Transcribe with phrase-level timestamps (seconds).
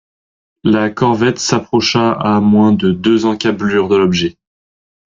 [0.63, 4.35] La corvette s’approcha à moins de deux encâblures de l’objet.